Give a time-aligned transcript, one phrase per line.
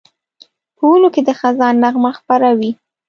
[0.77, 2.71] په ونو کې د خزان نغمه خپره وي